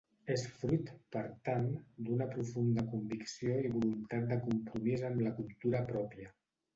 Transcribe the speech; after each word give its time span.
És 0.35 0.43
fruit, 0.59 0.87
per 1.15 1.21
tant, 1.49 1.67
d'una 2.07 2.25
profunda 2.31 2.85
convicció 2.93 3.57
i 3.69 3.73
voluntat 3.75 4.25
de 4.31 4.39
compromís 4.47 5.05
amb 5.11 5.23
la 5.27 5.35
cultura 5.41 5.83
pròpia. 5.93 6.33